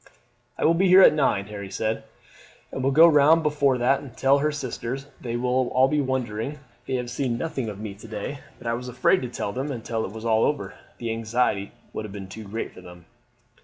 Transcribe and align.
"I 0.57 0.65
will 0.65 0.73
be 0.73 0.87
here 0.87 1.03
at 1.03 1.13
nine," 1.13 1.45
Harry 1.45 1.69
said, 1.69 2.03
"and 2.71 2.81
will 2.83 2.89
go 2.89 3.05
round 3.05 3.43
before 3.43 3.77
that 3.77 3.99
and 3.99 4.17
tell 4.17 4.39
her 4.39 4.51
sisters. 4.51 5.05
They 5.21 5.35
will 5.35 5.87
be 5.89 6.01
wondering 6.01 6.57
they 6.87 6.95
have 6.95 7.11
seen 7.11 7.37
nothing 7.37 7.69
of 7.69 7.79
me 7.79 7.93
to 7.93 8.07
day, 8.07 8.39
but 8.57 8.65
I 8.65 8.73
was 8.73 8.87
afraid 8.89 9.21
to 9.21 9.29
tell 9.29 9.53
them 9.53 9.71
until 9.71 10.03
it 10.03 10.11
was 10.11 10.25
all 10.25 10.43
over. 10.43 10.73
The 10.97 11.11
anxiety 11.11 11.71
would 11.93 12.03
have 12.05 12.11
been 12.11 12.29
too 12.29 12.45
great 12.45 12.73
for 12.73 12.81
them." 12.81 13.05